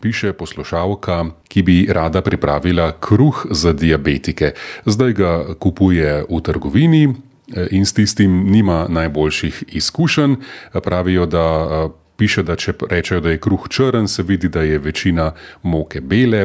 Piše 0.00 0.32
poslušalka, 0.32 1.24
ki 1.48 1.62
bi 1.62 1.86
rada 1.90 2.22
pripravila 2.22 2.92
kruh 3.00 3.46
za 3.50 3.72
diabetike. 3.72 4.52
Zdaj 4.86 5.12
ga 5.12 5.54
kupuje 5.58 6.22
v 6.30 6.40
trgovini 6.40 7.04
eh, 7.04 7.66
in 7.70 7.86
s 7.86 7.92
tistim 7.92 8.46
nima 8.50 8.86
najboljših 8.88 9.64
izkušenj. 9.68 10.36
Pravijo, 10.84 11.26
da 11.26 11.46
eh, 11.70 11.90
piše, 12.16 12.42
da 12.42 12.56
če 12.56 12.72
rečejo, 12.90 13.20
da 13.20 13.30
je 13.30 13.40
kruh 13.42 13.68
črn, 13.68 14.06
se 14.08 14.22
vidi, 14.22 14.48
da 14.48 14.62
je 14.62 14.78
večina 14.78 15.32
moke 15.62 16.00
bele. 16.00 16.44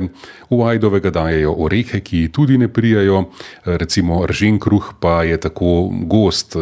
V 0.49 0.61
ajdovega 0.65 1.11
dajejo 1.13 1.54
orehe, 1.65 2.01
ki 2.01 2.27
tudi 2.33 2.57
ne 2.57 2.67
prijajo, 2.73 3.25
recimo 3.65 4.25
ržen 4.25 4.59
kruh 4.59 4.93
pa 4.99 5.23
je 5.23 5.38
tako 5.38 5.91
gost, 6.09 6.57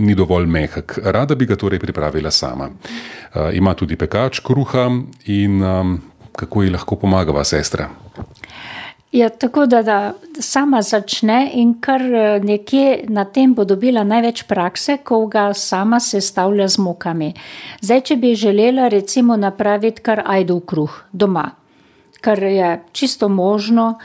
ni 0.00 0.14
dovolj 0.14 0.46
mehak. 0.46 0.98
Rada 1.04 1.34
bi 1.34 1.46
ga 1.46 1.56
torej 1.56 1.80
pripravila 1.80 2.30
sama. 2.30 2.70
Eh, 2.70 3.50
ima 3.60 3.74
tudi 3.74 3.96
pekač 3.96 4.40
kruha 4.40 4.88
in 5.26 5.60
kako 6.40 6.62
ji 6.64 6.70
lahko 6.72 6.96
pomaga, 6.96 7.44
sestra? 7.44 7.88
Ja, 9.12 9.28
tako 9.28 9.66
da, 9.66 9.82
da 9.82 10.14
sama 10.38 10.82
začne 10.82 11.50
in 11.54 11.74
kar 11.82 12.02
eh, 12.02 12.40
nekje 12.42 13.04
na 13.08 13.24
tem 13.24 13.54
bo 13.54 13.64
dobila 13.66 14.04
največ 14.06 14.44
prakse, 14.46 15.00
ko 15.04 15.24
ga 15.26 15.48
sama 15.54 15.98
sestavlja 16.00 16.68
z 16.70 16.78
mokami. 16.78 17.32
Zdaj, 17.82 18.00
če 18.06 18.16
bi 18.16 18.34
želela 18.38 18.88
recimo 18.88 19.36
napraviti 19.36 20.02
kar 20.06 20.22
ajdov 20.26 20.60
kruh 20.60 20.94
doma, 21.12 21.48
kar 22.20 22.38
je 22.38 22.70
čisto 22.92 23.28
možno, 23.28 23.96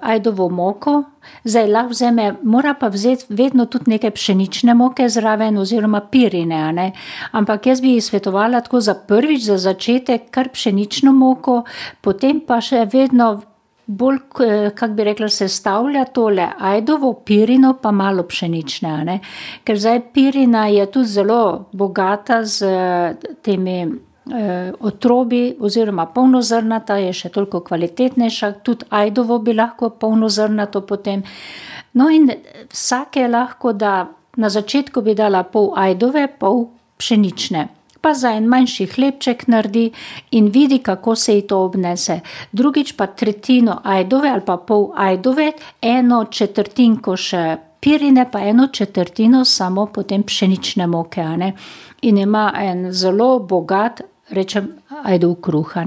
ajdovo 0.00 0.48
moko, 0.48 1.02
zdaj 1.44 1.66
lahko 1.66 1.90
vzame, 1.90 2.34
mora 2.42 2.74
pa 2.74 2.88
vzeti 2.88 3.24
vedno 3.28 3.66
tudi 3.66 3.90
neke 3.90 4.10
pšenične 4.10 4.74
moke 4.74 5.08
zraven, 5.08 5.58
oziroma 5.58 6.00
pirine. 6.00 6.92
Ampak 7.32 7.66
jaz 7.66 7.80
bi 7.80 7.94
ji 7.94 8.00
svetovala 8.00 8.60
tako 8.60 8.80
za 8.80 8.94
prvič, 8.94 9.42
za 9.42 9.58
začetek, 9.58 10.30
kar 10.30 10.48
pšenično 10.48 11.12
moko, 11.12 11.62
potem 12.00 12.40
pa 12.40 12.60
še 12.60 12.86
vedno. 12.92 13.40
Bolj, 13.90 14.20
kako 14.74 14.94
bi 14.94 15.04
rekla, 15.04 15.26
se 15.28 15.48
stavlja 15.50 16.04
tole 16.14 16.44
ajdovo 16.58 17.08
pirino, 17.26 17.72
pa 17.82 17.90
malo 17.90 18.22
pšenične. 18.22 19.16
Ker 19.66 19.80
zdaj 19.82 19.98
pirina 20.14 20.68
je 20.70 20.84
tudi 20.86 21.10
zelo 21.10 21.64
bogata 21.72 22.44
z 22.46 22.70
temi 23.42 23.80
eh, 23.80 23.90
otrobi 24.80 25.56
oziroma 25.60 26.06
polnozrnata 26.06 26.96
je 26.96 27.12
še 27.12 27.28
toliko 27.34 27.60
kvalitetnejša, 27.60 28.52
tudi 28.62 28.86
ajdovo 28.90 29.38
bi 29.38 29.54
lahko 29.54 29.90
polnozrnato 29.90 30.84
potem. 30.86 31.22
No 31.94 32.10
in 32.10 32.30
vsake 32.70 33.28
lahko 33.28 33.72
da 33.72 34.08
na 34.36 34.48
začetku 34.48 35.02
bi 35.02 35.14
dala 35.14 35.42
pol 35.42 35.72
ajdove, 35.76 36.28
pol 36.38 36.68
pšenične. 36.98 37.68
Pa 38.00 38.14
za 38.14 38.32
en 38.32 38.46
manjši 38.48 38.86
hlebček 38.94 39.48
naredi 39.48 39.90
in 40.30 40.48
vidi, 40.48 40.78
kako 40.78 41.14
se 41.16 41.34
ji 41.34 41.42
to 41.46 41.58
obnese. 41.64 42.20
Drugič 42.52 42.94
pa 42.96 43.06
tretjino 43.06 43.80
ajdove 43.84 44.30
ali 44.30 44.44
pa 44.46 44.56
pol 44.56 44.92
ajdove, 44.96 45.52
eno 45.82 46.24
četrtinko 46.24 47.16
še 47.16 47.42
pirine, 47.80 48.26
pa 48.30 48.40
eno 48.40 48.68
četrtino 48.72 49.44
samo 49.44 49.86
potem 49.86 50.22
pšenične 50.22 50.86
moke. 50.86 51.24
In 52.02 52.18
ima 52.18 52.52
en 52.56 52.92
zelo 52.92 53.38
bogat 53.38 54.00
rečem, 54.30 54.68
ajde 55.02 55.26
v 55.26 55.34
kruha. 55.42 55.84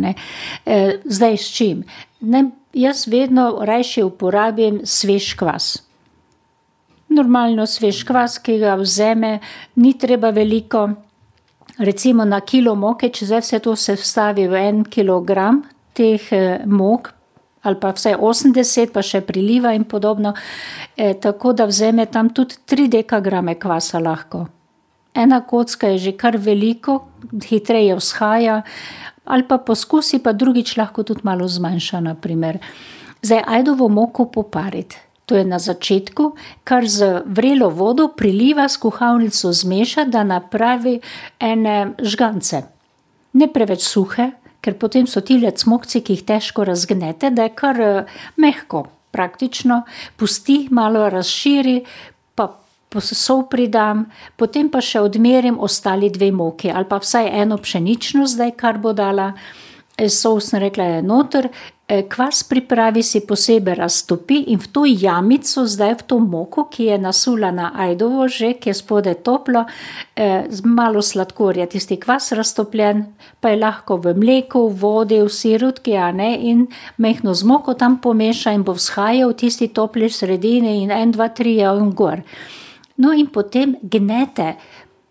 E, 0.66 0.99
zdaj 1.05 1.38
s 1.38 1.55
čim? 1.55 1.83
Ne, 2.21 2.49
jaz 2.73 3.08
vedno 3.08 3.59
rajše 3.61 4.03
uporabim 4.03 4.81
svež 4.83 5.33
kvas. 5.33 5.83
Normalno 7.09 7.66
svež 7.66 8.03
kvas, 8.03 8.39
ki 8.39 8.58
ga 8.59 8.75
vzame, 8.75 9.39
ni 9.75 9.94
treba 9.97 10.30
veliko. 10.30 10.89
Recimo 11.77 12.25
na 12.25 12.41
kilo 12.41 12.75
moke, 12.75 13.09
če 13.09 13.25
zdaj 13.25 13.41
vse 13.41 13.59
to 13.59 13.75
se 13.75 13.95
vstavi 13.97 14.47
v 14.47 14.61
en 14.69 14.83
kilogram 14.86 15.64
teh 15.94 16.31
eh, 16.33 16.66
mok, 16.66 17.09
ali 17.64 17.80
pa 17.80 17.92
vse 17.95 18.16
80, 18.19 18.92
pa 18.94 19.02
še 19.02 19.22
priliva 19.22 19.73
in 19.73 19.83
podobno, 19.83 20.33
eh, 20.97 21.14
tako 21.14 21.53
da 21.53 21.66
vzame 21.66 22.05
tam 22.05 22.30
tudi 22.30 22.55
3 22.67 22.88
dekagrame 22.88 23.55
kvasa 23.59 23.99
lahko. 23.99 24.48
Ena 25.14 25.42
kocka 25.42 25.88
je 25.88 25.98
že 25.98 26.11
kar 26.17 26.38
veliko, 26.38 27.05
hitreje 27.45 27.95
vzhaja, 27.95 28.64
ali 29.26 29.43
pa 29.43 29.58
poskusi, 29.58 30.20
pa 30.20 30.33
drugič 30.33 30.77
lahko 30.77 31.04
tudi 31.04 31.21
malo 31.23 31.48
zmanjša. 31.48 32.02
Naprimer. 32.02 32.60
Zdaj, 33.21 33.43
ajdovo 33.48 33.88
moko 33.89 34.26
popariti. 34.26 34.98
To 35.26 35.36
je 35.39 35.45
na 35.48 35.59
začetku, 35.59 36.36
kar 36.67 36.83
z 36.83 37.23
vrelo 37.26 37.70
vodo 37.70 38.09
priliva 38.11 38.67
s 38.67 38.76
kuhalnico 38.77 39.54
zmeša, 39.54 40.04
da 40.11 40.23
napravi 40.23 40.99
ene 41.39 41.95
žgance. 42.04 42.64
Ne 43.33 43.48
preveč 43.48 43.88
suhe, 43.88 44.32
ker 44.64 44.78
potem 44.80 45.08
so 45.10 45.22
ti 45.22 45.38
le 45.42 45.52
cmokci, 45.52 46.02
ki 46.02 46.18
jih 46.18 46.26
težko 46.26 46.64
razgnete, 46.64 47.34
da 47.36 47.50
je 47.50 47.56
kar 47.56 47.82
eh, 47.84 48.18
mehko, 48.40 48.86
praktično, 49.14 49.84
pusti, 50.18 50.68
malo 50.72 51.06
razširi, 51.12 51.82
sol 53.02 53.48
pridam, 53.50 54.06
potem 54.38 54.70
pa 54.70 54.82
še 54.82 55.02
odmerim 55.02 55.58
ostali 55.58 56.12
dve 56.14 56.32
moki 56.32 56.70
ali 56.70 56.86
pa 56.86 57.00
vsaj 57.02 57.32
eno 57.42 57.58
pšenično 57.58 58.28
zdaj, 58.28 58.54
kar 58.58 58.78
bo 58.78 58.94
dala. 58.94 59.34
E, 59.98 60.10
sol 60.10 60.40
sem 60.42 60.60
rekla, 60.62 60.84
je 60.84 61.02
noter, 61.06 61.50
kvas 62.09 62.43
pripravi 62.43 63.04
si 63.04 63.21
posebej 63.27 63.76
raztopi 63.76 64.37
in 64.49 64.59
v 64.59 64.67
to 64.73 64.86
jamico, 64.87 65.65
zdaj 65.67 65.93
v 65.99 66.04
to 66.08 66.17
moko, 66.20 66.65
ki 66.71 66.89
je 66.89 66.98
nasula 66.98 67.52
na 67.52 67.70
ajdovo 67.76 68.27
že, 68.27 68.54
ki 68.58 68.71
je 68.71 68.73
spode 68.73 69.14
toplo, 69.21 69.65
e, 70.15 70.48
z 70.49 70.59
malo 70.65 71.02
sladkorja, 71.02 71.67
tisti 71.70 71.99
kvas 72.02 72.32
raztopljen, 72.32 73.05
pa 73.39 73.53
je 73.53 73.61
lahko 73.61 73.98
v 74.02 74.15
mleku, 74.17 74.70
v 74.70 74.80
vodi, 74.80 75.20
v 75.21 75.30
sirutki, 75.30 75.93
a 75.93 76.09
ne, 76.11 76.33
in 76.39 76.65
mehno 76.98 77.33
z 77.33 77.43
moko 77.45 77.77
tam 77.77 77.99
pomeša 78.02 78.55
in 78.58 78.64
bo 78.64 78.73
vzhajal 78.73 79.36
tisti 79.37 79.70
topli 79.70 80.09
sredini 80.09 80.82
in 80.83 80.92
en, 80.92 81.11
dva, 81.11 81.30
tri 81.30 81.59
je 81.61 81.70
on 81.70 81.93
gor. 81.93 82.23
No, 82.98 83.14
in 83.14 83.27
potem 83.27 83.76
gnete, 83.82 84.55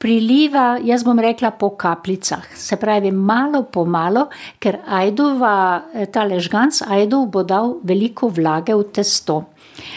priliva, 0.02 0.80
jaz 0.82 1.04
bom 1.06 1.18
rekla, 1.22 1.52
po 1.54 1.70
kapljicah, 1.78 2.42
se 2.58 2.76
pravi, 2.76 3.12
malo 3.14 3.62
po 3.62 3.84
malo, 3.84 4.26
ker 4.58 4.80
ajdova, 4.88 5.82
eh, 5.94 6.06
ta 6.10 6.24
ležganc 6.26 6.82
ajdov 6.82 7.28
bo 7.30 7.42
dal 7.46 7.76
veliko 7.82 8.28
vlage 8.28 8.74
v 8.74 8.88
testo. 8.92 9.44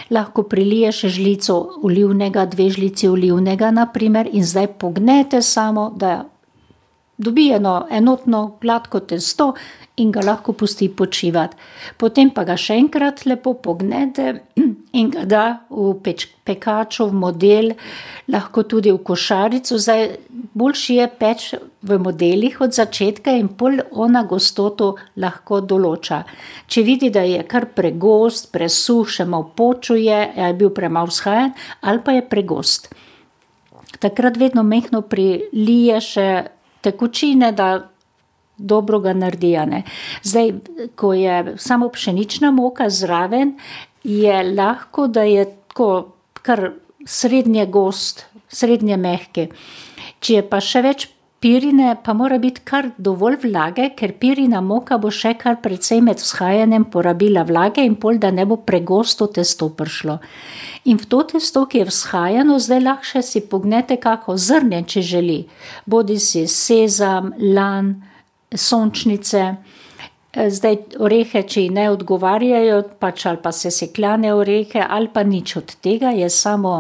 Lahko 0.10 0.44
priliješ 0.44 1.02
žlico 1.18 1.58
olivnega, 1.84 2.46
dve 2.46 2.70
žlici 2.70 3.10
olivnega, 3.10 3.72
naprimer, 3.72 4.30
in 4.32 4.46
zdaj 4.46 4.68
pognete 4.78 5.42
samo, 5.42 5.90
da 5.98 6.26
dobi 7.18 7.50
eno 7.52 7.88
enotno, 7.92 8.58
gladko 8.62 9.00
testo 9.00 9.54
in 9.98 10.12
ga 10.12 10.20
lahko 10.26 10.54
pusti 10.54 10.90
počivati. 10.90 11.56
Potem 11.98 12.30
pa 12.36 12.44
ga 12.44 12.58
še 12.60 12.76
enkrat 12.76 13.24
lepo 13.26 13.54
pognete 13.64 14.26
in 15.00 15.12
ga 15.14 15.24
da 15.24 15.44
v 15.70 15.94
peč, 16.04 16.28
pekaču, 16.44 17.08
v 17.08 17.20
model, 17.22 17.72
lahko 18.32 18.66
tudi 18.68 18.92
v 18.92 19.00
košarico. 19.08 19.80
Zdaj, 19.80 20.04
boljši 20.56 20.98
je 21.00 21.08
peč 21.20 21.48
v 21.86 22.00
modelih 22.02 22.60
od 22.62 22.76
začetka 22.76 23.32
in 23.40 23.48
pol 23.56 23.80
ona 23.92 24.26
gostoto 24.28 24.96
lahko 25.16 25.62
določa. 25.64 26.24
Če 26.68 26.84
vidi, 26.84 27.12
da 27.16 27.24
je 27.24 27.46
kar 27.48 27.70
pregost, 27.78 28.52
presuh, 28.52 29.08
še 29.08 29.24
malo 29.24 29.54
počuje, 29.56 30.20
je 30.36 30.54
bil 30.60 30.74
premalo 30.76 31.08
vzhajen 31.14 31.56
ali 31.82 32.04
pa 32.04 32.20
je 32.20 32.28
pregost. 32.28 32.92
Takrat 34.04 34.36
vedno 34.36 34.64
mehno 34.68 35.00
prilije 35.08 36.02
še 36.04 36.28
tekočine, 36.86 37.52
da 37.52 37.90
dobro 38.58 39.00
ga 39.04 39.14
naredijo. 39.14 39.66
Zdaj, 40.24 40.54
ko 40.96 41.14
je 41.14 41.56
samo 41.58 41.90
pšenična 41.90 42.52
moka 42.52 42.90
zraven, 42.90 43.58
je 44.04 44.44
lahko, 44.56 45.08
da 45.08 45.24
je 45.24 45.46
tako 45.68 46.14
kar 46.34 46.72
srednje 47.06 47.66
gost, 47.66 48.26
srednje 48.48 48.98
mehke. 48.98 49.48
Če 50.20 50.40
je 50.40 50.46
pa 50.50 50.62
še 50.62 50.82
več 50.86 51.08
pirine, 51.46 51.96
pa 52.04 52.14
mora 52.18 52.40
biti 52.42 52.62
kar 52.66 52.88
dovolj 52.98 53.36
vlage, 53.44 53.92
ker 53.94 54.16
pirina 54.18 54.64
moka 54.66 54.96
bo 54.98 55.12
še 55.14 55.36
kar 55.38 55.60
precej 55.62 56.00
med 56.02 56.18
vzhajanjem 56.18 56.88
porabila 56.90 57.44
vlage 57.46 57.84
in 57.86 58.00
pol, 58.02 58.18
da 58.18 58.32
ne 58.34 58.48
bo 58.50 58.58
pregosto 58.58 59.28
testo 59.36 59.68
prišlo. 59.70 60.16
In 60.90 60.98
v 60.98 61.06
to 61.12 61.20
testo, 61.30 61.68
ki 61.70 61.84
je 61.84 61.90
vzhajano, 61.92 62.58
zdaj 62.58 62.82
lahko 62.88 63.22
si 63.22 63.44
pognete 63.46 64.00
kako 64.02 64.40
zrnje, 64.48 64.82
če 64.96 65.06
želi. 65.12 65.38
Bodi 65.86 66.18
si 66.18 66.48
sezam, 66.50 67.30
lan, 67.38 67.94
sončnice. 68.50 69.46
E, 69.46 70.50
zdaj, 70.50 70.82
orehe, 70.98 71.46
če 71.46 71.68
ji 71.68 71.78
ne 71.78 71.92
odgovarjajo, 71.94 72.82
pač 72.98 73.30
ali 73.30 73.44
pa 73.46 73.54
se 73.54 73.70
sekljane 73.70 74.34
orehe, 74.34 74.82
ali 74.82 75.14
pa 75.14 75.22
nič 75.22 75.60
od 75.62 75.78
tega, 75.78 76.10
je 76.10 76.34
samo 76.34 76.80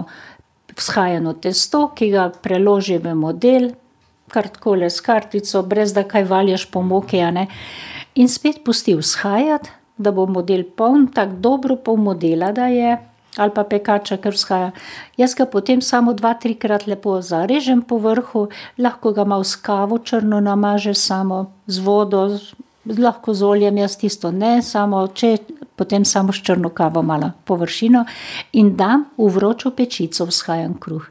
vzhajano 0.73 1.37
testo, 1.37 1.91
ki 1.93 2.13
ga 2.17 2.31
preloži 2.33 2.97
v 2.97 3.13
model, 3.13 3.75
kar 4.29 4.47
tako 4.49 4.75
le 4.75 4.89
s 4.89 5.01
kartico, 5.01 5.61
brez 5.61 5.93
da 5.93 6.03
kaj 6.03 6.23
valjaš 6.23 6.65
po 6.71 6.81
moki, 6.81 7.21
in 8.15 8.29
spet 8.29 8.63
pusti 8.65 8.95
vzhajati, 8.95 9.69
da 9.97 10.11
bo 10.11 10.25
model 10.25 10.63
poln, 10.63 11.07
tako 11.07 11.35
dobro 11.39 11.75
pol 11.75 11.97
modela, 11.97 12.51
da 12.51 12.67
je 12.67 12.97
ali 13.37 13.51
pa 13.51 13.63
pekača, 13.67 14.17
ker 14.23 14.31
vzhaja. 14.31 14.71
Jaz 15.19 15.35
ga 15.35 15.45
potem 15.45 15.81
samo 15.81 16.13
dva, 16.15 16.33
trikrat 16.39 16.85
lepo 16.87 17.17
zarežem 17.21 17.81
po 17.83 17.97
vrhu, 17.99 18.47
lahko 18.79 19.11
ga 19.11 19.25
malo 19.27 19.43
s 19.43 19.55
kavo 19.59 19.99
črno 19.99 20.39
namaže, 20.39 20.93
samo 20.95 21.45
z 21.67 21.83
vodo, 21.83 22.39
lahko 22.85 23.33
z 23.33 23.43
oljem, 23.43 23.77
jaz 23.83 23.97
tisto 23.99 24.31
ne, 24.31 24.61
samo 24.63 25.07
če 25.07 25.37
potem 25.75 26.05
samo 26.05 26.33
s 26.33 26.39
črno 26.47 26.71
kavo 26.71 27.03
malo 27.03 27.33
površino 27.45 28.05
in 28.53 28.75
dam 28.79 29.09
v 29.17 29.27
vročo 29.35 29.73
pečico 29.75 30.25
vzhajan 30.25 30.77
kruh, 30.79 31.03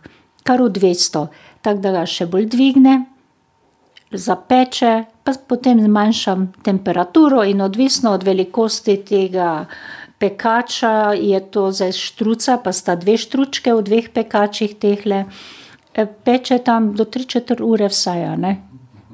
kar 0.44 0.62
v 0.62 0.70
dvesto, 0.72 1.28
tako 1.64 1.80
da 1.80 1.92
ga 1.96 2.04
še 2.06 2.28
bolj 2.28 2.48
dvigne, 2.52 2.94
zapeče, 4.14 4.92
pa 5.24 5.32
potem 5.48 5.80
zmanjšam 5.80 6.46
temperaturo 6.62 7.42
in 7.48 7.64
odvisno 7.64 8.12
od 8.14 8.22
velikosti 8.22 8.98
tega 9.08 9.64
pekača, 10.20 11.14
je 11.16 11.40
to 11.50 11.70
zdaj 11.72 11.92
štruca, 11.98 12.58
pa 12.64 12.72
sta 12.72 12.94
dve 13.00 13.16
štručke 13.18 13.74
v 13.74 13.82
dveh 13.84 14.10
pekačih 14.14 14.76
tehle, 14.80 15.24
peče 16.24 16.60
tam 16.64 16.92
do 16.94 17.04
tri 17.04 17.24
četrt 17.24 17.60
ure 17.60 17.88
vsaj, 17.90 18.24
a 18.28 18.36
ne. 18.36 18.54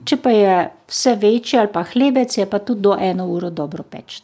Če 0.05 0.17
pa 0.17 0.33
je 0.35 0.59
vse 0.91 1.15
večje 1.21 1.61
ali 1.61 1.73
pa 1.73 1.85
hlebec, 1.87 2.37
je 2.39 2.47
pa 2.51 2.59
tudi 2.59 2.85
do 2.89 2.97
eno 2.99 3.29
uro 3.31 3.51
dobro 3.51 3.85
peči. 3.85 4.23